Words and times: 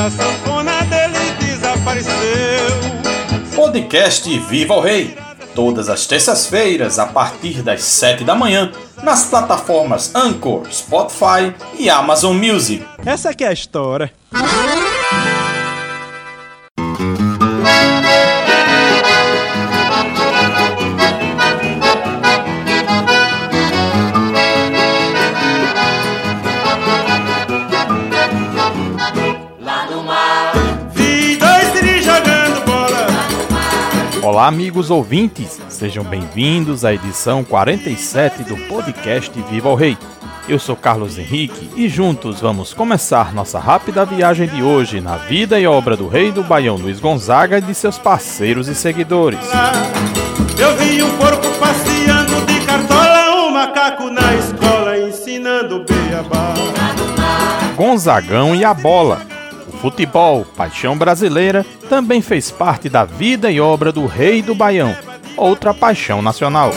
minha 0.00 0.10
sanfona 0.10 0.82
dele 0.84 1.18
desapareceu. 1.38 2.10
Podcast 3.54 4.38
Viva 4.48 4.74
o 4.74 4.80
Rei. 4.80 5.14
Todas 5.54 5.90
as 5.90 6.06
terças-feiras, 6.06 6.98
a 6.98 7.06
partir 7.06 7.60
das 7.62 7.82
7 7.82 8.24
da 8.24 8.34
manhã, 8.34 8.72
nas 9.02 9.26
plataformas 9.26 10.14
Anchor, 10.14 10.62
Spotify 10.72 11.54
e 11.78 11.90
Amazon 11.90 12.34
Music. 12.36 12.82
Essa 13.04 13.30
aqui 13.30 13.44
é 13.44 13.48
a 13.48 13.52
história. 13.52 14.10
Olá, 34.40 34.48
amigos 34.48 34.88
ouvintes, 34.88 35.60
sejam 35.68 36.02
bem-vindos 36.02 36.82
à 36.82 36.94
edição 36.94 37.44
47 37.44 38.42
do 38.44 38.56
podcast 38.68 39.38
Viva 39.50 39.68
o 39.68 39.74
Rei. 39.74 39.98
Eu 40.48 40.58
sou 40.58 40.74
Carlos 40.74 41.18
Henrique 41.18 41.68
e 41.76 41.90
juntos 41.90 42.40
vamos 42.40 42.72
começar 42.72 43.34
nossa 43.34 43.58
rápida 43.58 44.02
viagem 44.06 44.48
de 44.48 44.62
hoje 44.62 44.98
na 44.98 45.18
vida 45.18 45.60
e 45.60 45.66
obra 45.66 45.94
do 45.94 46.08
rei 46.08 46.32
do 46.32 46.42
Baião 46.42 46.76
Luiz 46.76 46.98
Gonzaga 46.98 47.58
e 47.58 47.60
de 47.60 47.74
seus 47.74 47.98
parceiros 47.98 48.66
e 48.66 48.74
seguidores. 48.74 49.40
Eu 50.58 50.74
vi 50.78 51.02
um 51.02 51.18
porco 51.18 51.46
passeando 51.58 52.40
de 52.46 52.64
cartola, 52.64 53.46
um 53.46 53.50
macaco 53.50 54.08
na 54.08 54.36
escola 54.36 54.98
ensinando 55.00 55.84
beabá. 55.84 56.54
Gonzagão 57.76 58.56
e 58.56 58.64
a 58.64 58.72
bola 58.72 59.29
futebol, 59.80 60.44
paixão 60.56 60.96
brasileira, 60.96 61.64
também 61.88 62.20
fez 62.20 62.50
parte 62.50 62.88
da 62.88 63.04
vida 63.04 63.50
e 63.50 63.60
obra 63.60 63.90
do 63.90 64.06
Rei 64.06 64.42
do 64.42 64.54
Baião, 64.54 64.94
outra 65.36 65.72
paixão 65.72 66.20
nacional. 66.20 66.70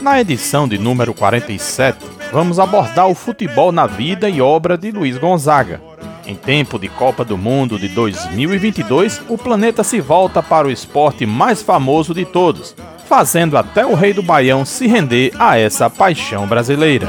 Na 0.00 0.20
edição 0.20 0.66
de 0.66 0.78
número 0.78 1.12
47, 1.12 1.98
vamos 2.32 2.58
abordar 2.58 3.08
o 3.08 3.14
futebol 3.14 3.70
na 3.70 3.86
vida 3.86 4.28
e 4.28 4.40
obra 4.40 4.78
de 4.78 4.90
Luiz 4.90 5.18
Gonzaga. 5.18 5.82
Em 6.26 6.34
tempo 6.34 6.78
de 6.78 6.88
Copa 6.88 7.24
do 7.24 7.36
Mundo 7.36 7.78
de 7.78 7.88
2022, 7.88 9.20
o 9.28 9.36
planeta 9.36 9.84
se 9.84 10.00
volta 10.00 10.42
para 10.42 10.66
o 10.66 10.70
esporte 10.70 11.26
mais 11.26 11.60
famoso 11.60 12.14
de 12.14 12.24
todos, 12.24 12.74
fazendo 13.06 13.58
até 13.58 13.84
o 13.84 13.94
Rei 13.94 14.14
do 14.14 14.22
Baião 14.22 14.64
se 14.64 14.86
render 14.86 15.32
a 15.38 15.58
essa 15.58 15.90
paixão 15.90 16.46
brasileira 16.46 17.08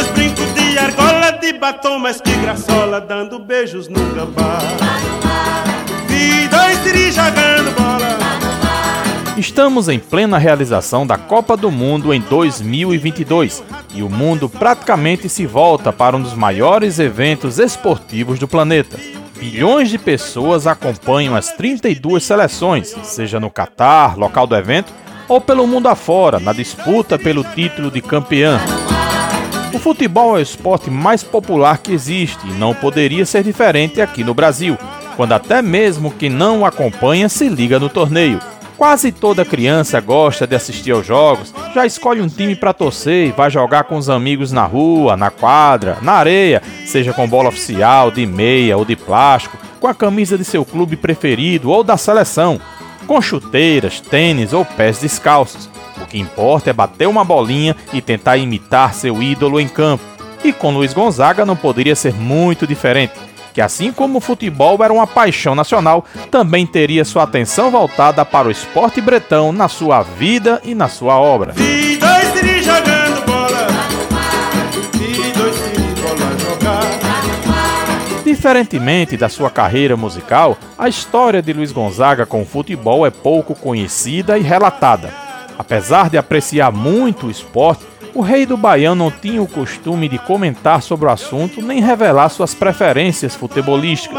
dois 0.00 0.08
brincos 0.12 0.54
de 0.54 0.78
argola 0.78 1.32
de 1.32 1.52
batom, 1.52 1.98
mas 1.98 2.20
que 2.20 2.34
graçola, 2.36 3.00
dando 3.00 3.38
beijos 3.38 3.86
no 3.86 4.00
gambá. 4.14 4.58
Vi 6.06 6.48
dois 6.48 6.82
tiris 6.82 7.14
jogando 7.14 7.74
bola. 7.76 8.18
Estamos 9.36 9.88
em 9.88 9.98
plena 9.98 10.38
realização 10.38 11.06
da 11.06 11.18
Copa 11.18 11.54
do 11.54 11.70
Mundo 11.70 12.14
em 12.14 12.20
2022 12.20 13.62
e 13.94 14.02
o 14.02 14.08
mundo 14.08 14.48
praticamente 14.48 15.28
se 15.28 15.46
volta 15.46 15.92
para 15.92 16.16
um 16.16 16.22
dos 16.22 16.34
maiores 16.34 16.98
eventos 16.98 17.58
esportivos 17.58 18.38
do 18.38 18.48
planeta. 18.48 18.98
Bilhões 19.38 19.90
de 19.90 19.98
pessoas 19.98 20.66
acompanham 20.66 21.36
as 21.36 21.52
32 21.52 22.22
seleções, 22.22 22.94
seja 23.02 23.38
no 23.38 23.50
Catar, 23.50 24.18
local 24.18 24.46
do 24.46 24.56
evento, 24.56 24.92
ou 25.28 25.40
pelo 25.40 25.66
mundo 25.66 25.88
afora, 25.88 26.40
na 26.40 26.52
disputa 26.52 27.18
pelo 27.18 27.44
título 27.44 27.90
de 27.90 28.00
campeão. 28.00 28.79
O 29.72 29.78
futebol 29.78 30.36
é 30.36 30.40
o 30.40 30.42
esporte 30.42 30.90
mais 30.90 31.22
popular 31.22 31.78
que 31.78 31.92
existe 31.92 32.44
e 32.44 32.52
não 32.52 32.74
poderia 32.74 33.24
ser 33.24 33.44
diferente 33.44 34.00
aqui 34.00 34.24
no 34.24 34.34
Brasil, 34.34 34.76
quando 35.16 35.32
até 35.32 35.62
mesmo 35.62 36.10
quem 36.10 36.28
não 36.28 36.66
acompanha 36.66 37.28
se 37.28 37.48
liga 37.48 37.78
no 37.78 37.88
torneio. 37.88 38.40
Quase 38.76 39.12
toda 39.12 39.44
criança 39.44 40.00
gosta 40.00 40.44
de 40.44 40.56
assistir 40.56 40.90
aos 40.90 41.06
jogos, 41.06 41.54
já 41.72 41.86
escolhe 41.86 42.20
um 42.20 42.28
time 42.28 42.56
para 42.56 42.72
torcer 42.72 43.28
e 43.28 43.32
vai 43.32 43.48
jogar 43.48 43.84
com 43.84 43.96
os 43.96 44.10
amigos 44.10 44.50
na 44.50 44.64
rua, 44.64 45.16
na 45.16 45.30
quadra, 45.30 45.98
na 46.02 46.14
areia, 46.14 46.62
seja 46.84 47.12
com 47.12 47.28
bola 47.28 47.50
oficial, 47.50 48.10
de 48.10 48.26
meia 48.26 48.76
ou 48.76 48.84
de 48.84 48.96
plástico, 48.96 49.56
com 49.78 49.86
a 49.86 49.94
camisa 49.94 50.36
de 50.36 50.44
seu 50.44 50.64
clube 50.64 50.96
preferido 50.96 51.70
ou 51.70 51.84
da 51.84 51.96
seleção, 51.96 52.60
com 53.06 53.20
chuteiras, 53.20 54.00
tênis 54.00 54.52
ou 54.52 54.64
pés 54.64 54.98
descalços. 54.98 55.70
O 56.10 56.12
que 56.12 56.18
importa 56.18 56.70
é 56.70 56.72
bater 56.72 57.06
uma 57.06 57.22
bolinha 57.22 57.76
e 57.92 58.02
tentar 58.02 58.36
imitar 58.36 58.94
seu 58.94 59.22
ídolo 59.22 59.60
em 59.60 59.68
campo. 59.68 60.02
E 60.42 60.52
com 60.52 60.72
Luiz 60.72 60.92
Gonzaga 60.92 61.46
não 61.46 61.54
poderia 61.54 61.94
ser 61.94 62.12
muito 62.12 62.66
diferente, 62.66 63.12
que 63.54 63.60
assim 63.60 63.92
como 63.92 64.18
o 64.18 64.20
futebol 64.20 64.82
era 64.82 64.92
uma 64.92 65.06
paixão 65.06 65.54
nacional, 65.54 66.04
também 66.28 66.66
teria 66.66 67.04
sua 67.04 67.22
atenção 67.22 67.70
voltada 67.70 68.24
para 68.24 68.48
o 68.48 68.50
esporte 68.50 69.00
bretão 69.00 69.52
na 69.52 69.68
sua 69.68 70.02
vida 70.02 70.60
e 70.64 70.74
na 70.74 70.88
sua 70.88 71.16
obra. 71.16 71.54
Diferentemente 78.24 79.16
da 79.16 79.28
sua 79.28 79.48
carreira 79.48 79.96
musical, 79.96 80.58
a 80.76 80.88
história 80.88 81.40
de 81.40 81.52
Luiz 81.52 81.70
Gonzaga 81.70 82.26
com 82.26 82.42
o 82.42 82.46
futebol 82.46 83.06
é 83.06 83.10
pouco 83.10 83.54
conhecida 83.54 84.36
e 84.36 84.42
relatada. 84.42 85.29
Apesar 85.60 86.08
de 86.08 86.16
apreciar 86.16 86.72
muito 86.72 87.26
o 87.26 87.30
esporte, 87.30 87.84
o 88.14 88.22
rei 88.22 88.46
do 88.46 88.56
Baião 88.56 88.94
não 88.94 89.10
tinha 89.10 89.42
o 89.42 89.46
costume 89.46 90.08
de 90.08 90.18
comentar 90.18 90.80
sobre 90.80 91.04
o 91.04 91.10
assunto 91.10 91.60
nem 91.60 91.82
revelar 91.82 92.30
suas 92.30 92.54
preferências 92.54 93.34
futebolísticas. 93.34 94.16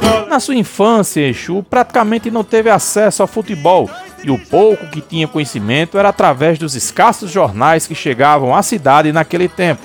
Na, 0.00 0.26
na 0.26 0.40
sua 0.40 0.54
infância, 0.54 1.20
Exu 1.20 1.62
praticamente 1.68 2.30
não 2.30 2.42
teve 2.42 2.70
acesso 2.70 3.20
ao 3.20 3.28
futebol 3.28 3.90
e 4.24 4.30
o 4.30 4.38
pouco 4.38 4.86
que 4.86 5.02
tinha 5.02 5.28
conhecimento 5.28 5.98
era 5.98 6.08
através 6.08 6.58
dos 6.58 6.74
escassos 6.74 7.30
jornais 7.30 7.86
que 7.86 7.94
chegavam 7.94 8.56
à 8.56 8.62
cidade 8.62 9.12
naquele 9.12 9.46
tempo. 9.46 9.82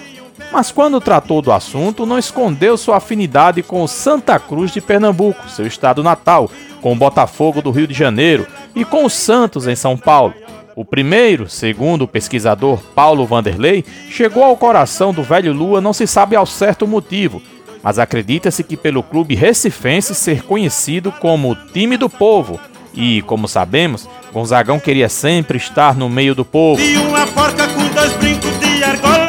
Mas 0.53 0.71
quando 0.71 1.01
tratou 1.01 1.41
do 1.41 1.51
assunto, 1.51 2.05
não 2.05 2.17
escondeu 2.17 2.77
sua 2.77 2.95
afinidade 2.95 3.61
com 3.61 3.83
o 3.83 3.89
Santa 3.89 4.39
Cruz 4.39 4.71
de 4.71 4.79
Pernambuco, 4.79 5.49
seu 5.49 5.67
estado 5.67 6.01
natal, 6.01 6.49
com 6.81 6.93
o 6.93 6.95
Botafogo 6.95 7.61
do 7.61 7.71
Rio 7.71 7.87
de 7.87 7.93
Janeiro 7.93 8.47
e 8.73 8.85
com 8.85 9.03
o 9.03 9.09
Santos 9.09 9.67
em 9.67 9.75
São 9.75 9.97
Paulo. 9.97 10.33
O 10.75 10.83
primeiro, 10.83 11.47
segundo 11.47 12.01
o 12.01 12.07
pesquisador 12.07 12.81
Paulo 12.93 13.25
Vanderlei, 13.25 13.85
chegou 14.09 14.43
ao 14.43 14.57
coração 14.57 15.13
do 15.13 15.23
velho 15.23 15.53
Lua 15.53 15.79
não 15.79 15.93
se 15.93 16.05
sabe 16.05 16.35
ao 16.35 16.45
certo 16.45 16.85
motivo, 16.85 17.41
mas 17.81 17.97
acredita-se 17.97 18.61
que 18.61 18.75
pelo 18.75 19.01
clube 19.01 19.35
recifense 19.35 20.13
ser 20.13 20.43
conhecido 20.43 21.13
como 21.13 21.51
o 21.51 21.55
time 21.55 21.95
do 21.95 22.09
povo. 22.09 22.59
E, 22.93 23.21
como 23.21 23.47
sabemos, 23.47 24.07
Gonzagão 24.33 24.77
queria 24.77 25.07
sempre 25.07 25.57
estar 25.57 25.95
no 25.95 26.09
meio 26.09 26.35
do 26.35 26.43
povo. 26.43 26.81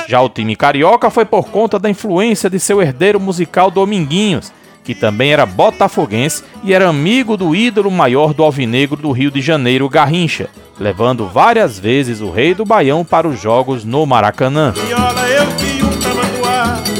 Já 0.09 0.21
o 0.21 0.29
time 0.29 0.57
carioca 0.57 1.11
foi 1.11 1.25
por 1.25 1.49
conta 1.49 1.79
da 1.79 1.89
influência 1.89 2.51
de 2.51 2.59
seu 2.59 2.83
herdeiro 2.83 3.21
musical 3.21 3.71
Dominguinhos, 3.71 4.53
que 4.87 4.95
também 4.95 5.33
era 5.33 5.45
botafoguense 5.45 6.45
e 6.63 6.73
era 6.73 6.89
amigo 6.89 7.37
do 7.37 7.57
ídolo 7.57 7.91
maior 7.91 8.33
do 8.33 8.45
alvinegro 8.45 8.97
do 8.97 9.11
Rio 9.11 9.33
de 9.33 9.41
Janeiro, 9.43 9.89
Garrincha, 9.89 10.49
levando 10.79 11.27
várias 11.27 11.77
vezes 11.77 12.21
o 12.21 12.31
rei 12.31 12.55
do 12.55 12.65
Baião 12.65 13.05
para 13.05 13.27
os 13.27 13.41
jogos 13.41 13.85
no 13.85 14.07
Maracanã. 14.07 14.73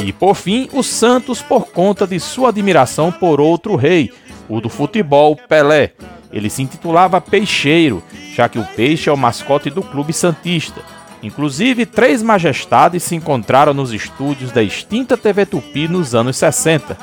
E 0.03 0.11
por 0.11 0.35
fim, 0.35 0.67
o 0.73 0.83
Santos 0.83 1.41
por 1.41 1.67
conta 1.67 2.05
de 2.05 2.19
sua 2.19 2.49
admiração 2.49 3.09
por 3.09 3.39
outro 3.39 3.77
rei, 3.77 4.11
o 4.49 4.59
do 4.59 4.67
futebol 4.67 5.37
Pelé. 5.47 5.93
Ele 6.29 6.49
se 6.49 6.61
intitulava 6.61 7.21
Peixeiro, 7.21 8.03
já 8.35 8.49
que 8.49 8.59
o 8.59 8.65
peixe 8.75 9.09
é 9.09 9.13
o 9.13 9.17
mascote 9.17 9.69
do 9.69 9.81
clube 9.81 10.11
santista. 10.11 10.81
Inclusive, 11.23 11.85
três 11.85 12.21
majestades 12.21 13.01
se 13.03 13.15
encontraram 13.15 13.73
nos 13.73 13.93
estúdios 13.93 14.51
da 14.51 14.61
extinta 14.61 15.15
TV 15.15 15.45
Tupi 15.45 15.87
nos 15.87 16.13
anos 16.13 16.35
60, 16.35 16.97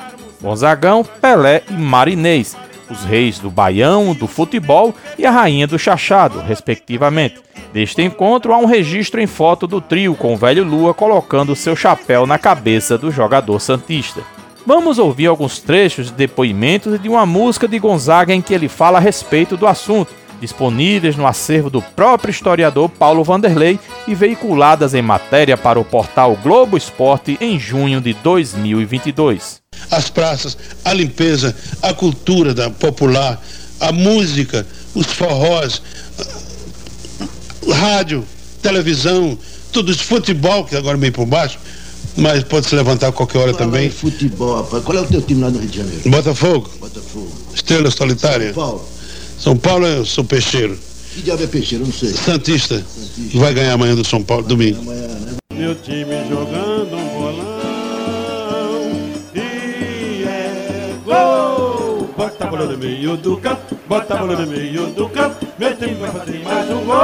Gonzagão, 0.45 1.03
Pelé 1.03 1.63
e 1.71 1.73
Marinês, 1.73 2.55
os 2.91 3.03
reis 3.03 3.39
do 3.39 3.51
Baião, 3.51 4.15
do 4.15 4.27
futebol 4.27 4.95
e 5.19 5.25
a 5.25 5.31
rainha 5.31 5.67
do 5.67 5.79
chachado, 5.79 6.39
respectivamente. 6.41 7.41
Deste 7.73 8.03
encontro 8.03 8.53
há 8.53 8.59
um 8.59 8.67
registro 8.67 9.23
em 9.23 9.27
foto 9.27 9.67
do 9.67 9.81
trio 9.81 10.15
com 10.15 10.35
o 10.35 10.37
velho 10.37 10.63
Lua 10.63 10.93
colocando 10.93 11.57
seu 11.57 11.75
chapéu 11.75 12.27
na 12.27 12.39
cabeça 12.39 12.99
do 12.99 13.11
jogador 13.11 13.59
santista. 13.59 14.21
Vamos 14.67 14.99
ouvir 14.99 15.29
alguns 15.29 15.61
trechos 15.61 16.09
de 16.09 16.13
depoimentos 16.13 17.01
de 17.01 17.09
uma 17.09 17.25
música 17.25 17.67
de 17.67 17.79
Gonzaga 17.79 18.35
em 18.35 18.43
que 18.43 18.53
ele 18.53 18.69
fala 18.69 18.99
a 18.99 19.01
respeito 19.01 19.57
do 19.57 19.67
assunto, 19.67 20.13
disponíveis 20.43 21.17
no 21.17 21.27
acervo 21.27 21.71
do 21.71 21.81
próprio 21.81 22.31
historiador 22.31 22.91
Paulo 22.91 23.25
Vanderlei 23.25 23.81
e 24.07 24.15
veiculadas 24.15 24.93
em 24.93 25.03
matéria 25.03 25.57
para 25.57 25.81
o 25.81 25.85
portal 25.85 26.37
Globo 26.43 26.77
Esporte 26.77 27.39
em 27.41 27.59
junho 27.59 27.99
de 27.99 28.13
2022 28.13 29.64
as 29.91 30.09
praças, 30.11 30.57
a 30.85 30.93
limpeza, 30.93 31.55
a 31.83 31.93
cultura 31.93 32.53
da 32.55 32.71
popular, 32.71 33.43
a 33.81 33.93
música, 33.93 34.67
os 34.95 35.07
forrós, 35.07 35.83
o 37.63 37.73
rádio, 37.73 38.25
televisão, 38.63 39.39
tudo 39.73 39.91
isso, 39.91 40.05
futebol, 40.05 40.65
que 40.65 40.77
agora 40.77 40.97
meio 40.97 41.13
por 41.13 41.27
baixo, 41.27 41.59
mas 42.17 42.45
pode 42.45 42.67
se 42.67 42.75
levantar 42.75 43.09
a 43.09 43.13
qualquer 43.13 43.39
hora 43.39 43.53
Fala 43.53 43.65
também. 43.65 43.91
futebol, 43.91 44.57
rapaz. 44.63 44.85
Qual 44.85 44.97
é 44.97 45.01
o 45.01 45.07
teu 45.07 45.21
time 45.23 45.41
lá 45.43 45.51
no 45.51 45.59
Rio 45.59 45.69
de 45.69 45.79
Janeiro? 45.79 46.11
Botafogo, 46.11 46.71
Botafogo. 46.81 47.33
Estrela 47.55 47.91
Solitária. 47.91 48.53
São 48.53 48.55
Paulo. 48.55 48.89
São 49.39 49.57
Paulo 49.57 49.87
eu 49.87 50.05
sou 50.07 50.25
peixeiro. 50.25 50.79
Que 51.15 51.23
diabo 51.23 51.43
é 51.43 51.47
peixeiro? 51.47 51.85
Eu 51.85 51.89
não 51.89 51.95
sei. 51.95 52.13
Santista. 52.13 52.85
Vai 53.35 53.53
ganhar 53.55 53.73
amanhã 53.75 53.95
do 53.95 54.05
São 54.05 54.23
Paulo, 54.23 54.45
domingo. 54.47 54.81
Amanhã, 54.81 55.09
né? 55.09 55.33
Meu 55.55 55.75
time 55.77 56.29
jogando 56.29 56.97
um 56.97 57.09
bolão 57.09 57.54
bola 62.65 62.73
no 62.73 62.79
meio 62.79 63.17
do 63.17 63.37
campo, 63.37 63.79
bota 63.87 64.15
a 64.15 64.17
bola 64.17 64.37
no 64.37 64.47
meio 64.47 64.87
do 64.87 65.09
campo. 65.11 65.47
Meu 65.59 65.77
time 65.77 65.95
vai 65.95 66.11
fazer 66.11 66.43
mais 66.45 66.71
um 66.71 66.85
gol. 66.85 66.95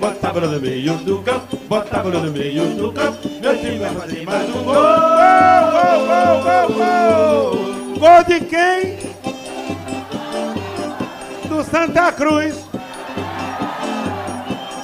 Bota 0.00 0.28
a 0.28 0.32
bola 0.32 0.46
no 0.46 0.60
meio 0.60 0.94
do 0.94 1.18
campo, 1.18 1.56
bota 1.68 2.00
a 2.00 2.02
bola 2.02 2.20
no 2.20 2.32
meio 2.32 2.66
do 2.74 2.92
campo. 2.92 3.28
Meu 3.40 3.58
time 3.58 3.78
vai 3.78 3.94
fazer 3.94 4.24
mais 4.24 4.48
um 4.48 4.62
gol. 4.64 4.74
Gol, 5.74 6.06
gol, 6.06 6.42
gol, 6.42 6.68
gol. 6.78 7.98
Gol 7.98 8.24
de 8.26 8.40
quem? 8.40 8.98
Do 11.48 11.62
Santa 11.64 12.12
Cruz. 12.12 12.64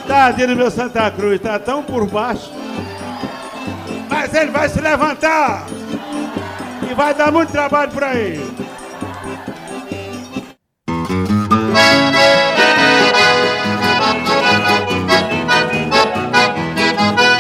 Tadinho 0.07 0.49
do 0.49 0.57
meu 0.57 0.71
Santa 0.71 1.11
Cruz, 1.11 1.41
tá 1.41 1.59
tão 1.59 1.83
por 1.83 2.07
baixo. 2.07 2.53
Mas 4.09 4.35
ele 4.35 4.51
vai 4.51 4.69
se 4.69 4.81
levantar. 4.81 5.80
E 6.91 6.95
vai 6.95 7.15
dar 7.15 7.31
muito 7.31 7.53
trabalho 7.53 7.93
pra 7.93 8.17
ele. 8.17 8.45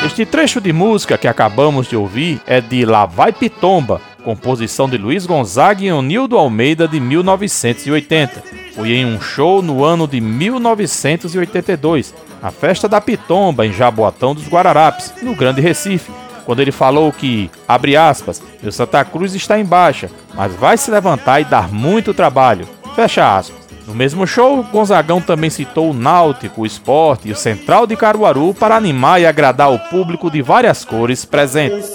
Este 0.06 0.24
trecho 0.24 0.60
de 0.60 0.72
música 0.72 1.18
que 1.18 1.26
acabamos 1.26 1.88
de 1.88 1.96
ouvir 1.96 2.40
é 2.46 2.60
de 2.60 2.84
Lá 2.84 3.06
Vai 3.06 3.32
Pitomba, 3.32 4.00
composição 4.22 4.88
de 4.88 4.96
Luiz 4.96 5.26
Gonzaga 5.26 5.82
e 5.82 5.90
Onildo 5.90 6.38
Almeida 6.38 6.86
de 6.86 7.00
1980. 7.00 8.44
Foi 8.74 8.92
em 8.92 9.04
um 9.04 9.20
show 9.20 9.60
no 9.62 9.82
ano 9.82 10.06
de 10.06 10.20
1982, 10.20 12.14
a 12.40 12.52
festa 12.52 12.88
da 12.88 13.00
Pitomba 13.00 13.66
em 13.66 13.72
Jaboatão 13.72 14.32
dos 14.32 14.46
Guararapes, 14.46 15.12
no 15.22 15.34
Grande 15.34 15.60
Recife, 15.60 16.19
quando 16.44 16.60
ele 16.60 16.72
falou 16.72 17.12
que, 17.12 17.50
abre 17.66 17.96
aspas, 17.96 18.42
meu 18.62 18.72
Santa 18.72 19.04
Cruz 19.04 19.34
está 19.34 19.58
em 19.58 19.64
baixa, 19.64 20.10
mas 20.34 20.54
vai 20.54 20.76
se 20.76 20.90
levantar 20.90 21.40
e 21.40 21.44
dar 21.44 21.72
muito 21.72 22.14
trabalho, 22.14 22.68
fecha 22.94 23.36
aspas. 23.36 23.60
No 23.86 23.94
mesmo 23.94 24.24
show, 24.24 24.62
Gonzagão 24.62 25.20
também 25.20 25.50
citou 25.50 25.90
o 25.90 25.94
Náutico, 25.94 26.62
o 26.62 26.66
Esporte 26.66 27.28
e 27.28 27.32
o 27.32 27.36
Central 27.36 27.88
de 27.88 27.96
Caruaru 27.96 28.54
para 28.54 28.76
animar 28.76 29.20
e 29.20 29.26
agradar 29.26 29.72
o 29.72 29.78
público 29.78 30.30
de 30.30 30.40
várias 30.40 30.84
cores 30.84 31.24
presentes. 31.24 31.86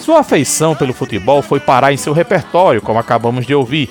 Sua 0.00 0.20
afeição 0.20 0.74
pelo 0.74 0.92
futebol 0.92 1.42
foi 1.42 1.60
parar 1.60 1.92
em 1.92 1.96
seu 1.96 2.12
repertório, 2.12 2.80
como 2.80 2.98
acabamos 2.98 3.46
de 3.46 3.54
ouvir. 3.54 3.90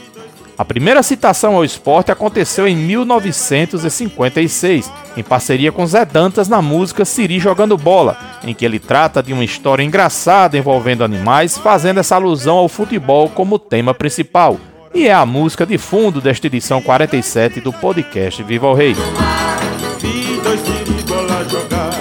A 0.56 0.64
primeira 0.64 1.02
citação 1.02 1.56
ao 1.56 1.66
esporte 1.66 2.12
aconteceu 2.12 2.68
em 2.68 2.76
1956, 2.76 4.92
em 5.18 5.24
parceria 5.24 5.72
com 5.72 5.88
Zé 5.88 6.06
Dantas 6.06 6.48
na 6.48 6.62
música 6.62 7.04
Siri 7.04 7.40
Jogando 7.40 7.76
Bola, 7.76 8.16
em 8.44 8.54
que 8.54 8.64
ele 8.64 8.78
trata 8.78 9.24
de 9.24 9.34
uma 9.34 9.44
história 9.44 9.84
engraçada 9.84 10.56
envolvendo 10.56 11.04
animais, 11.04 11.58
fazendo 11.58 12.00
essa 12.00 12.14
alusão 12.16 12.58
ao 12.58 12.70
futebol 12.70 13.28
como 13.30 13.58
tema 13.58 13.96
principal. 13.96 14.60
E 14.94 15.08
é 15.08 15.14
a 15.14 15.26
música 15.26 15.66
de 15.66 15.80
fundo 15.80 16.22
desta 16.22 16.46
edição 16.46 16.80
47 16.80 17.60
do 17.60 17.74
podcast 17.74 18.44
Viva 18.44 18.68
o 18.68 18.76
Rei. 18.76 18.96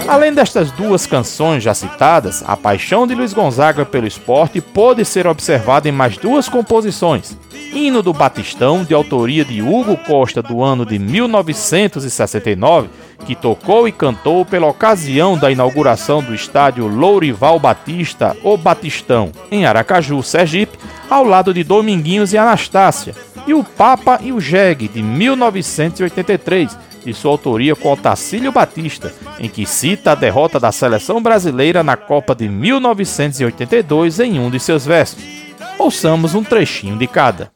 Além 0.08 0.34
destas 0.34 0.70
duas 0.70 1.06
canções 1.06 1.62
já 1.62 1.72
citadas, 1.72 2.42
a 2.46 2.56
paixão 2.56 3.06
de 3.06 3.14
Luiz 3.14 3.32
Gonzaga 3.32 3.84
pelo 3.86 4.06
esporte 4.06 4.60
pôde 4.60 5.04
ser 5.04 5.26
observada 5.26 5.88
em 5.88 5.92
mais 5.92 6.16
duas 6.16 6.48
composições. 6.48 7.36
Hino 7.72 8.02
do 8.02 8.12
Batistão, 8.12 8.84
de 8.84 8.92
autoria 8.92 9.44
de 9.44 9.62
Hugo 9.62 9.96
Costa 9.96 10.42
do 10.42 10.62
ano 10.62 10.84
de 10.84 10.98
1969, 10.98 12.90
que 13.24 13.34
tocou 13.34 13.88
e 13.88 13.92
cantou 13.92 14.44
pela 14.44 14.66
ocasião 14.66 15.38
da 15.38 15.50
inauguração 15.50 16.22
do 16.22 16.34
estádio 16.34 16.86
Lourival 16.86 17.58
Batista, 17.58 18.36
o 18.42 18.58
Batistão, 18.58 19.32
em 19.50 19.64
Aracaju, 19.64 20.22
Sergipe, 20.22 20.78
ao 21.08 21.24
lado 21.24 21.54
de 21.54 21.64
Dominguinhos 21.64 22.34
e 22.34 22.38
Anastácia, 22.38 23.14
e 23.46 23.54
o 23.54 23.64
Papa 23.64 24.20
e 24.22 24.32
o 24.32 24.40
Jegue, 24.40 24.88
de 24.88 25.02
1983, 25.02 26.76
de 27.04 27.14
sua 27.14 27.30
autoria 27.30 27.74
com 27.74 27.92
Otacílio 27.92 28.52
Batista, 28.52 29.12
em 29.38 29.48
que 29.48 29.66
cita 29.66 30.12
a 30.12 30.14
derrota 30.14 30.58
da 30.60 30.72
seleção 30.72 31.22
brasileira 31.22 31.82
na 31.82 31.96
Copa 31.96 32.34
de 32.34 32.48
1982 32.48 34.20
em 34.20 34.38
um 34.38 34.50
de 34.50 34.60
seus 34.60 34.86
versos. 34.86 35.22
Ouçamos 35.78 36.34
um 36.34 36.44
trechinho 36.44 36.96
de 36.96 37.06
cada. 37.06 37.50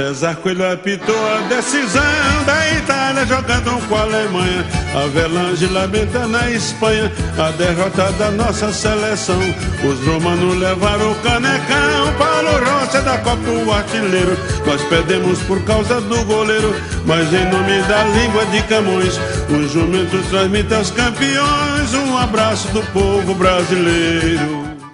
César 0.00 0.34
Coelho 0.36 0.72
apitou 0.72 1.14
a 1.14 1.40
decisão 1.54 2.00
da 2.46 2.72
Itália 2.72 3.26
jogando 3.26 3.86
com 3.86 3.94
a 3.96 4.00
Alemanha. 4.00 4.64
Avelange 4.94 5.66
lamenta 5.66 6.26
na 6.26 6.50
Espanha 6.50 7.12
a 7.38 7.50
derrota 7.50 8.10
da 8.12 8.30
nossa 8.30 8.72
seleção. 8.72 9.38
Os 9.84 10.00
romanos 10.06 10.56
levaram 10.56 11.12
o 11.12 11.14
canecão. 11.16 12.14
Paulo 12.16 12.64
Rossi 12.64 12.98
da 13.02 13.18
Copa 13.18 13.50
o 13.50 13.70
artilheiro. 13.70 14.38
Nós 14.64 14.82
perdemos 14.84 15.38
por 15.42 15.62
causa 15.64 16.00
do 16.00 16.24
goleiro, 16.24 16.74
mas 17.04 17.30
em 17.34 17.44
nome 17.50 17.82
da 17.82 18.02
língua 18.04 18.46
de 18.46 18.62
Camões, 18.62 19.20
os 19.50 19.70
jumentos 19.70 20.24
transmitem 20.28 20.78
aos 20.78 20.90
campeões 20.90 21.92
um 21.92 22.16
abraço 22.16 22.68
do 22.68 22.82
povo 22.94 23.34
brasileiro. 23.34 24.89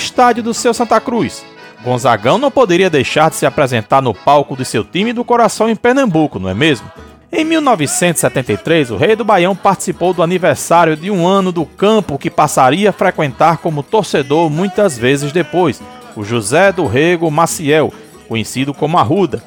Estádio 0.00 0.42
do 0.42 0.54
seu 0.54 0.72
Santa 0.72 0.98
Cruz. 1.00 1.44
Gonzagão 1.84 2.38
não 2.38 2.50
poderia 2.50 2.90
deixar 2.90 3.30
de 3.30 3.36
se 3.36 3.46
apresentar 3.46 4.02
no 4.02 4.14
palco 4.14 4.56
de 4.56 4.64
seu 4.64 4.82
time 4.82 5.12
do 5.12 5.24
coração 5.24 5.68
em 5.68 5.76
Pernambuco, 5.76 6.38
não 6.38 6.48
é 6.48 6.54
mesmo? 6.54 6.90
Em 7.32 7.44
1973, 7.44 8.90
o 8.90 8.96
Rei 8.96 9.14
do 9.14 9.24
Baião 9.24 9.54
participou 9.54 10.12
do 10.12 10.22
aniversário 10.22 10.96
de 10.96 11.10
um 11.10 11.26
ano 11.26 11.52
do 11.52 11.64
campo 11.64 12.18
que 12.18 12.28
passaria 12.28 12.90
a 12.90 12.92
frequentar 12.92 13.58
como 13.58 13.82
torcedor 13.82 14.50
muitas 14.50 14.98
vezes 14.98 15.30
depois, 15.30 15.80
o 16.16 16.24
José 16.24 16.72
do 16.72 16.86
Rego 16.86 17.30
Maciel, 17.30 17.92
conhecido 18.28 18.74
como 18.74 18.98
Arruda. 18.98 19.44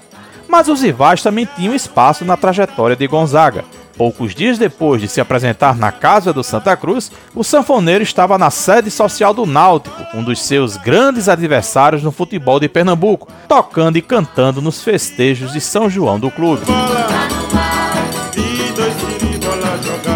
Mas 0.47 0.67
os 0.67 0.81
rivais 0.81 1.21
também 1.21 1.47
tinham 1.55 1.75
espaço 1.75 2.23
na 2.23 2.37
trajetória 2.37 2.95
de 2.95 3.07
Gonzaga. 3.07 3.65
Poucos 3.97 4.33
dias 4.33 4.57
depois 4.57 4.99
de 5.01 5.07
se 5.07 5.21
apresentar 5.21 5.75
na 5.75 5.91
casa 5.91 6.33
do 6.33 6.43
Santa 6.43 6.75
Cruz, 6.75 7.11
o 7.35 7.43
sanfoneiro 7.43 8.03
estava 8.03 8.37
na 8.39 8.49
sede 8.49 8.89
social 8.89 9.33
do 9.33 9.45
Náutico, 9.45 10.03
um 10.15 10.23
dos 10.23 10.41
seus 10.41 10.77
grandes 10.77 11.29
adversários 11.29 12.01
no 12.01 12.11
futebol 12.11 12.59
de 12.59 12.67
Pernambuco, 12.67 13.27
tocando 13.47 13.97
e 13.97 14.01
cantando 14.01 14.61
nos 14.61 14.83
festejos 14.83 15.53
de 15.53 15.61
São 15.61 15.89
João 15.89 16.19
do 16.19 16.31
clube. 16.31 16.65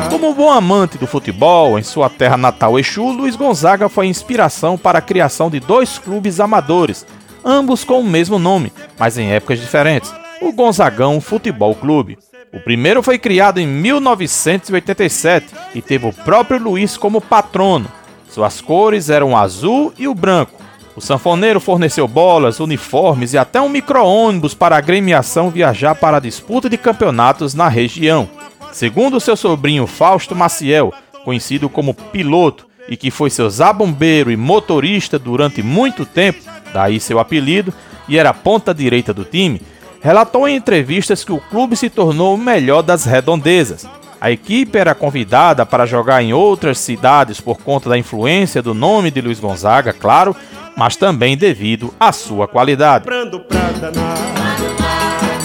Como 0.10 0.34
bom 0.34 0.52
amante 0.52 0.98
do 0.98 1.06
futebol, 1.06 1.78
em 1.78 1.84
sua 1.84 2.10
terra 2.10 2.36
natal 2.36 2.80
Exu, 2.80 3.12
Luiz 3.12 3.36
Gonzaga 3.36 3.88
foi 3.88 4.08
inspiração 4.08 4.76
para 4.76 4.98
a 4.98 5.04
criação 5.04 5.52
de 5.52 5.60
dois 5.60 6.00
clubes 6.00 6.40
amadores, 6.40 7.06
ambos 7.46 7.84
com 7.84 8.00
o 8.00 8.04
mesmo 8.04 8.40
nome, 8.40 8.74
mas 8.98 9.20
em 9.20 9.32
épocas 9.32 9.60
diferentes, 9.60 10.12
o 10.42 10.52
Gonzagão 10.52 11.22
Futebol 11.22 11.76
Clube. 11.76 12.18
O 12.54 12.60
primeiro 12.60 13.04
foi 13.04 13.18
criado 13.18 13.60
em 13.60 13.68
1987 13.68 15.54
e 15.76 15.82
teve 15.82 16.08
o 16.08 16.14
próprio 16.14 16.62
Luiz 16.62 16.98
como 16.98 17.22
patrono. 17.22 17.88
Suas 18.30 18.62
cores 18.62 19.10
eram 19.10 19.32
o 19.32 19.38
azul 19.38 19.94
e 19.98 20.08
o 20.08 20.16
branco. 20.16 20.62
O 20.96 21.02
sanfoneiro 21.02 21.60
forneceu 21.60 22.08
bolas, 22.08 22.60
uniformes 22.60 23.34
e 23.34 23.38
até 23.38 23.62
um 23.62 23.70
micro-ônibus 23.70 24.54
para 24.54 24.76
a 24.76 24.80
agremiação 24.80 25.50
viajar 25.50 25.96
para 25.96 26.18
a 26.18 26.22
disputa 26.22 26.70
de 26.70 26.78
campeonatos 26.78 27.54
na 27.54 27.68
região. 27.68 28.28
Segundo 28.72 29.20
seu 29.20 29.36
sobrinho 29.36 29.86
Fausto 29.86 30.36
Maciel, 30.36 30.94
conhecido 31.24 31.70
como 31.70 31.94
Piloto, 31.94 32.66
e 32.90 32.96
que 32.96 33.12
foi 33.12 33.30
seu 33.30 33.50
zabumbeiro 33.50 34.32
e 34.32 34.38
motorista 34.38 35.20
durante 35.20 35.62
muito 35.62 36.06
tempo, 36.06 36.40
daí 36.74 37.00
seu 37.00 37.20
apelido, 37.20 37.74
e 38.08 38.18
era 38.18 38.34
ponta 38.34 38.74
direita 38.74 39.14
do 39.14 39.26
time, 39.26 39.62
relatou 40.02 40.48
em 40.48 40.56
entrevistas 40.56 41.24
que 41.24 41.32
o 41.32 41.40
clube 41.40 41.76
se 41.76 41.90
tornou 41.90 42.36
o 42.36 42.38
melhor 42.38 42.82
das 42.82 43.06
redondezas. 43.06 43.86
A 44.20 44.32
equipe 44.32 44.78
era 44.78 44.96
convidada 44.96 45.66
para 45.66 45.86
jogar 45.86 46.24
em 46.24 46.34
outras 46.34 46.80
cidades 46.80 47.40
por 47.40 47.58
conta 47.60 47.90
da 47.90 47.98
influência 47.98 48.62
do 48.62 48.74
nome 48.74 49.12
de 49.12 49.22
Luiz 49.22 49.40
Gonzaga, 49.40 49.94
claro, 49.94 50.36
mas 50.76 50.96
também 50.96 51.38
devido 51.38 51.94
à 52.00 52.12
sua 52.12 52.48
qualidade. 52.48 53.06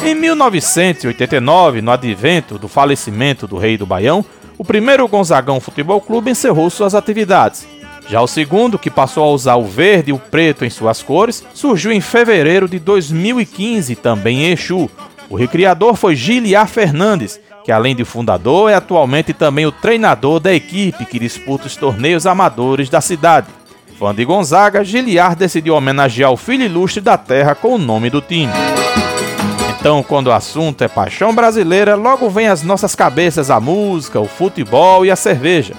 Em 0.05 0.15
1989, 0.15 1.83
no 1.83 1.91
advento 1.91 2.59
do 2.59 2.67
falecimento 2.67 3.47
do 3.47 3.59
rei 3.59 3.77
do 3.77 3.87
Baião, 3.87 4.25
o 4.57 4.65
primeiro 4.65 5.07
Gonzagão 5.07 5.61
Futebol 5.61 6.01
Clube 6.01 6.31
encerrou 6.31 6.69
suas 6.71 6.95
atividades. 6.95 7.67
Já 8.09 8.21
o 8.21 8.27
segundo, 8.27 8.79
que 8.79 8.91
passou 8.91 9.25
a 9.25 9.31
usar 9.31 9.57
o 9.57 9.65
verde 9.65 10.11
e 10.11 10.13
o 10.13 10.19
preto 10.19 10.65
em 10.65 10.71
suas 10.71 11.03
cores, 11.03 11.45
surgiu 11.55 11.93
em 11.93 12.01
fevereiro 12.01 12.69
de 12.69 12.79
2015, 12.79 13.97
também 13.97 14.45
em 14.45 14.53
Exu. 14.53 14.91
O 15.31 15.37
recriador 15.37 15.95
foi 15.95 16.15
Giliar 16.15 16.69
Fernandes, 16.69 17.41
que 17.65 17.73
além 17.73 17.95
de 17.97 18.05
fundador 18.05 18.71
é 18.71 18.75
atualmente 18.75 19.33
também 19.33 19.65
o 19.65 19.73
treinador 19.73 20.41
da 20.41 20.53
equipe 20.53 21.07
que 21.07 21.19
disputa 21.19 21.67
os 21.67 21.77
torneios 21.77 22.27
amadores 22.27 22.91
da 22.91 23.01
cidade. 23.01 23.47
Fã 23.99 24.15
de 24.15 24.25
Gonzaga, 24.25 24.85
Giliar 24.85 25.37
decidiu 25.37 25.75
homenagear 25.75 26.33
o 26.33 26.37
filho 26.37 26.65
ilustre 26.65 27.01
da 27.01 27.17
terra 27.17 27.55
com 27.55 27.77
o 27.77 27.79
nome 27.79 28.11
do 28.11 28.21
time. 28.21 28.53
Então, 29.79 30.03
quando 30.03 30.27
o 30.27 30.33
assunto 30.33 30.83
é 30.83 30.89
paixão 30.89 31.35
brasileira, 31.35 31.95
logo 31.95 32.29
vem 32.29 32.49
às 32.49 32.63
nossas 32.63 32.95
cabeças 32.95 33.51
a 33.51 33.59
música, 33.59 34.21
o 34.21 34.29
futebol 34.29 35.07
e 35.07 35.11
a 35.11 35.17
cerveja. 35.17 35.75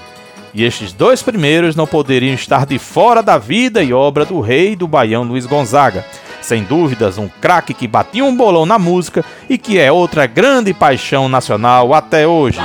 E 0.54 0.64
estes 0.64 0.94
dois 0.94 1.24
primeiros 1.24 1.76
não 1.76 1.88
poderiam 1.88 2.36
estar 2.36 2.66
de 2.66 2.78
fora 2.78 3.24
da 3.24 3.38
vida 3.38 3.82
e 3.82 3.92
obra 3.92 4.24
do 4.24 4.40
rei 4.40 4.76
do 4.76 4.88
Baião 4.88 5.24
Luiz 5.24 5.46
Gonzaga. 5.48 6.06
Sem 6.42 6.64
dúvidas, 6.64 7.18
um 7.18 7.28
craque 7.28 7.74
que 7.74 7.88
batia 7.88 8.24
um 8.24 8.36
bolão 8.36 8.66
na 8.66 8.78
música 8.78 9.26
e 9.50 9.58
que 9.58 9.80
é 9.80 9.92
outra 9.92 10.28
grande 10.28 10.74
paixão 10.74 11.28
nacional 11.28 11.94
até 11.94 12.28
hoje. 12.28 12.60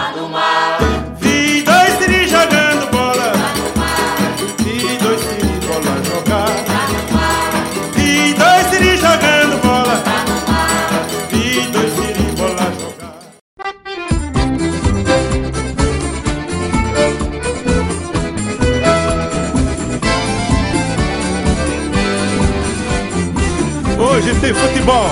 Hoje 24.10 24.34
tem 24.40 24.54
futebol, 24.54 25.10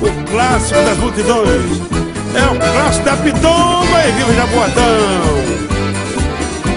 o 0.00 0.30
clássico 0.30 0.80
das 0.80 0.96
multidões. 0.98 1.82
É 2.34 2.46
o 2.46 2.72
clássico 2.72 3.04
da 3.04 3.16
Pitomba 3.16 4.06
e 4.06 4.12
viva 4.12 4.32
Jaboatão. 4.32 5.58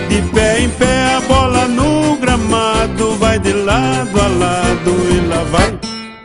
De 0.10 0.22
pé 0.34 0.62
em 0.62 0.70
pé 0.70 1.16
a 1.18 1.22
bola 1.22 1.68
no 1.68 2.18
gramado 2.18 3.16
vai 3.20 3.38
de 3.38 3.54
lado 3.54 4.20
a 4.20 4.28
lado 4.28 4.92
e 5.12 5.28
lá 5.28 5.44
vai 5.52 5.80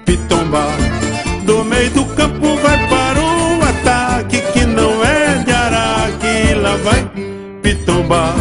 Pitomba. 0.07 0.69
Do 1.45 1.62
meio 1.64 1.90
do 1.90 2.05
campo 2.16 2.57
vai 2.57 2.88
para 2.88 3.21
o 3.21 3.62
ataque 3.62 4.40
que 4.55 4.64
não 4.64 5.05
é 5.05 5.45
de 5.45 5.52
araque 5.52 6.26
e 6.50 6.55
lá 6.55 6.76
vai 6.76 7.07
Pitomba. 7.61 8.35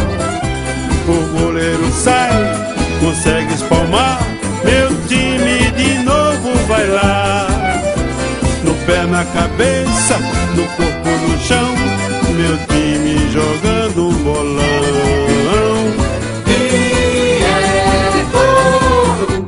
O 1.06 1.38
goleiro 1.38 1.92
sai, 1.92 2.32
consegue 3.00 3.52
espalmar. 3.52 4.18
Meu 4.64 4.88
time 5.06 5.25
na 9.16 9.24
cabeça, 9.24 10.18
no 10.54 10.64
corpo, 10.76 11.08
no 11.08 11.38
chão. 11.38 11.74
Meu 12.36 12.58
time 12.66 13.32
jogando 13.32 14.08
um 14.08 14.14
bolão. 14.22 14.66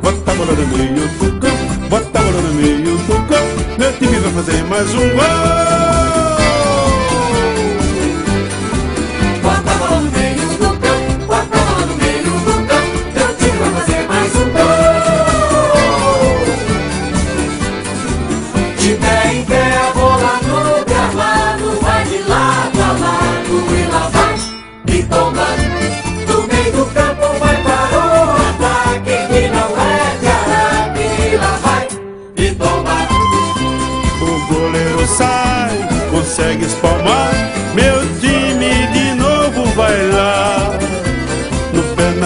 Bota 0.01 0.31
a 0.31 0.35
bola 0.35 0.53
no 0.53 0.67
meio 0.69 1.09
do 1.09 1.39
campo, 1.39 1.89
bota 1.91 2.19
a 2.19 2.23
bola 2.23 2.41
no 2.41 2.55
meio 2.55 2.97
do 2.97 3.29
campo. 3.29 3.79
Meu 3.79 3.93
time 3.93 4.19
vai 4.21 4.33
fazer 4.33 4.65
mais 4.65 4.95
um 4.95 5.09
gol. 5.11 6.18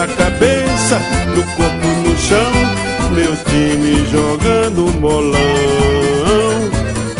Na 0.02 0.08
cabeça, 0.16 0.98
no 1.28 1.42
corpo, 1.54 1.86
no 2.04 2.18
chão. 2.18 2.52
Meu 3.12 3.36
time 3.44 4.04
jogando 4.10 4.90
bolão. 4.98 5.38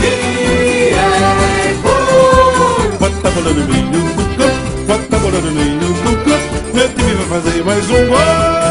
E 0.01 0.93
é 0.93 1.75
gol. 1.83 2.99
Bota 2.99 3.29
a 3.29 3.31
bola 3.31 3.51
no 3.53 3.67
meio 3.67 3.87
do 3.87 4.25
campo, 4.37 4.87
bota 4.87 5.17
a 5.17 5.19
bola 5.21 5.41
no 5.41 5.53
meio 5.53 5.79
do 5.79 6.25
campo. 6.25 6.75
Meu 6.75 6.89
time 6.89 7.15
vai 7.15 7.41
fazer 7.41 7.65
mais 7.65 7.85
um 7.91 8.07
gol. 8.09 8.62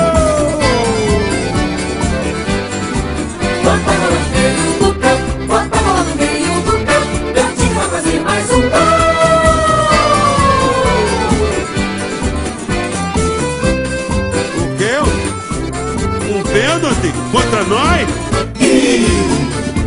Contra 17.32 17.64
nós? 17.64 18.08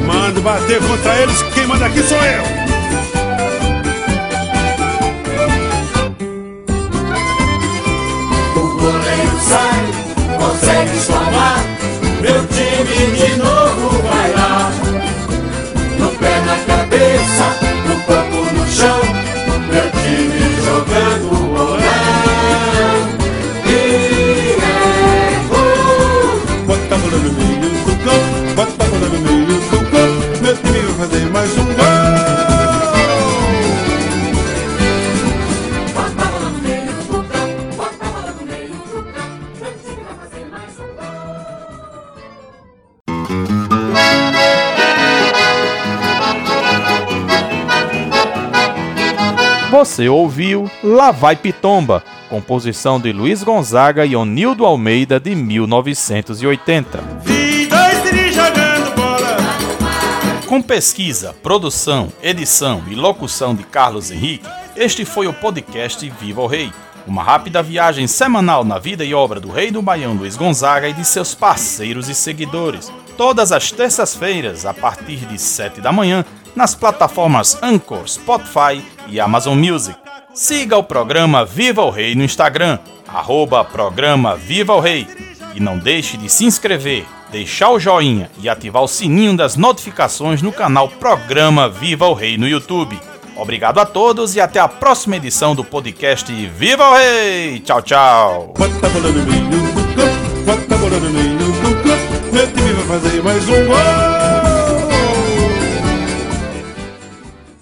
Mando 0.06 0.40
bater 0.42 0.80
contra 0.80 1.20
eles, 1.20 1.42
quem 1.54 1.66
manda 1.66 1.86
aqui 1.86 2.02
sou 2.02 2.18
eu. 2.18 2.63
Você 49.94 50.08
ouviu 50.08 50.68
Lá 50.82 51.12
Vai 51.12 51.36
Pitomba, 51.36 52.02
composição 52.28 52.98
de 52.98 53.12
Luiz 53.12 53.44
Gonzaga 53.44 54.04
e 54.04 54.16
Onildo 54.16 54.66
Almeida 54.66 55.20
de 55.20 55.36
1980. 55.36 56.98
Vi 57.22 57.68
dois 57.68 58.34
jogando 58.34 58.92
bola. 58.96 59.36
Com 60.48 60.60
pesquisa, 60.60 61.32
produção, 61.40 62.12
edição 62.20 62.82
e 62.90 62.96
locução 62.96 63.54
de 63.54 63.62
Carlos 63.62 64.10
Henrique, 64.10 64.44
este 64.74 65.04
foi 65.04 65.28
o 65.28 65.32
podcast 65.32 66.12
Viva 66.20 66.42
o 66.42 66.48
Rei. 66.48 66.72
Uma 67.06 67.22
rápida 67.22 67.62
viagem 67.62 68.08
semanal 68.08 68.64
na 68.64 68.80
vida 68.80 69.04
e 69.04 69.14
obra 69.14 69.38
do 69.38 69.52
rei 69.52 69.70
do 69.70 69.80
Baião 69.80 70.14
Luiz 70.14 70.36
Gonzaga 70.36 70.88
e 70.88 70.92
de 70.92 71.04
seus 71.04 71.36
parceiros 71.36 72.08
e 72.08 72.16
seguidores. 72.16 72.90
Todas 73.16 73.52
as 73.52 73.70
terças-feiras, 73.70 74.66
a 74.66 74.74
partir 74.74 75.18
de 75.18 75.38
7 75.38 75.80
da 75.80 75.92
manhã, 75.92 76.24
nas 76.54 76.74
plataformas 76.74 77.58
Anchor, 77.62 78.08
Spotify 78.08 78.82
e 79.08 79.20
Amazon 79.20 79.58
Music. 79.58 79.98
Siga 80.34 80.76
o 80.76 80.82
programa 80.82 81.44
Viva 81.44 81.82
o 81.82 81.90
Rei 81.90 82.14
no 82.14 82.24
Instagram, 82.24 82.78
arroba 83.06 83.64
programa 83.64 84.36
Viva 84.36 84.74
o 84.74 84.80
Rei. 84.80 85.06
E 85.54 85.60
não 85.60 85.78
deixe 85.78 86.16
de 86.16 86.28
se 86.28 86.44
inscrever, 86.44 87.06
deixar 87.30 87.70
o 87.70 87.78
joinha 87.78 88.30
e 88.40 88.48
ativar 88.48 88.82
o 88.82 88.88
sininho 88.88 89.36
das 89.36 89.56
notificações 89.56 90.42
no 90.42 90.52
canal 90.52 90.88
Programa 90.88 91.68
Viva 91.68 92.08
o 92.08 92.14
Rei 92.14 92.36
no 92.36 92.48
YouTube. 92.48 92.98
Obrigado 93.36 93.78
a 93.78 93.86
todos 93.86 94.34
e 94.36 94.40
até 94.40 94.60
a 94.60 94.68
próxima 94.68 95.16
edição 95.16 95.54
do 95.54 95.64
podcast 95.64 96.32
Viva 96.32 96.88
o 96.88 96.94
Rei! 96.94 97.60
Tchau, 97.60 97.82
tchau! 97.82 98.54
fazer 103.00 103.22
mais 103.22 103.48
um 103.48 103.66
gol. 103.66 104.43